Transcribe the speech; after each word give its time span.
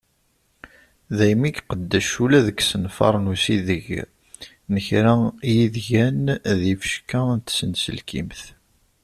Daymi 1.17 1.47
i 1.49 1.51
iqeddec 1.59 2.09
ula 2.23 2.39
deg 2.47 2.57
yiṣenfaṛen 2.59 3.25
n 3.29 3.31
usideg 3.33 3.85
n 4.73 4.75
kra 4.85 5.13
n 5.21 5.31
yidigan 5.55 6.23
d 6.59 6.61
yifecka 6.69 7.21
n 7.37 7.39
tsenselkimt. 7.39 8.41